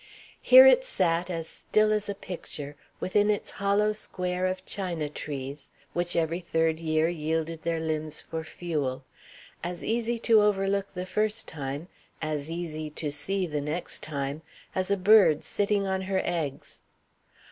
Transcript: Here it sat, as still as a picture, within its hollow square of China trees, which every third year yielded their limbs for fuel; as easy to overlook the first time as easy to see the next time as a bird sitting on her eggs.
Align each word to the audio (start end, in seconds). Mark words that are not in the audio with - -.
Here 0.41 0.65
it 0.65 0.83
sat, 0.83 1.29
as 1.29 1.47
still 1.47 1.91
as 1.91 2.09
a 2.09 2.15
picture, 2.15 2.75
within 2.99 3.29
its 3.29 3.51
hollow 3.51 3.93
square 3.93 4.47
of 4.47 4.65
China 4.65 5.07
trees, 5.09 5.69
which 5.93 6.15
every 6.15 6.39
third 6.39 6.79
year 6.79 7.07
yielded 7.07 7.61
their 7.61 7.79
limbs 7.79 8.19
for 8.19 8.43
fuel; 8.43 9.03
as 9.63 9.83
easy 9.83 10.17
to 10.17 10.41
overlook 10.41 10.87
the 10.87 11.05
first 11.05 11.47
time 11.47 11.87
as 12.19 12.49
easy 12.49 12.89
to 12.89 13.11
see 13.11 13.45
the 13.45 13.61
next 13.61 14.01
time 14.01 14.41
as 14.73 14.89
a 14.89 14.97
bird 14.97 15.43
sitting 15.43 15.85
on 15.85 16.01
her 16.01 16.23
eggs. 16.25 16.81